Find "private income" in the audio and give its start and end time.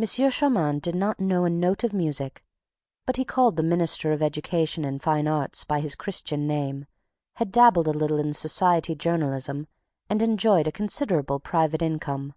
11.38-12.32